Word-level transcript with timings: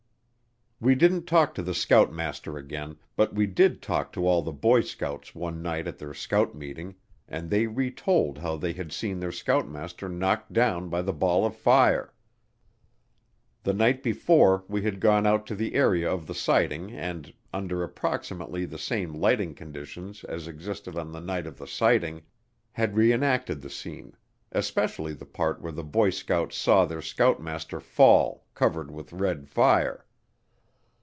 We 0.83 0.95
didn't 0.95 1.27
talk 1.27 1.53
to 1.53 1.61
the 1.61 1.75
scoutmaster 1.75 2.57
again 2.57 2.97
but 3.15 3.35
we 3.35 3.45
did 3.45 3.83
talk 3.83 4.11
to 4.13 4.25
all 4.27 4.41
the 4.41 4.51
boy 4.51 4.81
scouts 4.81 5.35
one 5.35 5.61
night 5.61 5.85
at 5.85 5.99
their 5.99 6.15
scout 6.15 6.55
meeting, 6.55 6.95
and 7.27 7.51
they 7.51 7.67
retold 7.67 8.39
how 8.39 8.57
they 8.57 8.73
had 8.73 8.91
seen 8.91 9.19
their 9.19 9.31
scoutmaster 9.31 10.09
knocked 10.09 10.53
down 10.53 10.89
by 10.89 11.03
the 11.03 11.13
ball 11.13 11.45
of 11.45 11.55
fire. 11.55 12.15
The 13.61 13.73
night 13.75 14.01
before, 14.01 14.63
we 14.67 14.81
had 14.81 14.99
gone 14.99 15.27
out 15.27 15.45
to 15.47 15.55
the 15.55 15.75
area 15.75 16.11
of 16.11 16.25
the 16.25 16.33
sighting 16.33 16.91
and, 16.91 17.31
under 17.53 17.83
approximately 17.83 18.65
the 18.65 18.79
same 18.79 19.13
lighting 19.13 19.53
conditions 19.53 20.23
as 20.23 20.47
existed 20.47 20.97
on 20.97 21.11
the 21.11 21.21
night 21.21 21.45
of 21.45 21.59
the 21.59 21.67
sighting, 21.67 22.23
had 22.71 22.95
re 22.97 23.13
enacted 23.13 23.61
the 23.61 23.69
scene 23.69 24.15
especially 24.51 25.13
the 25.13 25.27
part 25.27 25.61
where 25.61 25.71
the 25.71 25.83
boy 25.83 26.09
scouts 26.09 26.57
saw 26.57 26.85
their 26.85 27.03
scoutmaster 27.03 27.79
fall, 27.79 28.47
covered 28.55 28.89
with 28.89 29.13
red 29.13 29.47
fire. 29.47 30.07